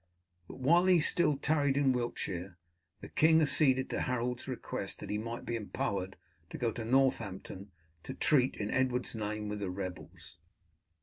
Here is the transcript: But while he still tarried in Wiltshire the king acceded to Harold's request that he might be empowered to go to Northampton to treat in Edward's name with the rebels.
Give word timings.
But 0.47 0.57
while 0.57 0.85
he 0.87 0.99
still 0.99 1.37
tarried 1.37 1.77
in 1.77 1.93
Wiltshire 1.93 2.57
the 3.01 3.07
king 3.07 3.39
acceded 3.39 3.87
to 3.91 4.01
Harold's 4.01 4.47
request 4.47 4.99
that 4.99 5.11
he 5.11 5.19
might 5.19 5.45
be 5.45 5.55
empowered 5.55 6.15
to 6.49 6.57
go 6.57 6.71
to 6.71 6.83
Northampton 6.83 7.69
to 8.01 8.15
treat 8.15 8.55
in 8.55 8.71
Edward's 8.71 9.13
name 9.13 9.47
with 9.47 9.59
the 9.59 9.69
rebels. 9.69 10.39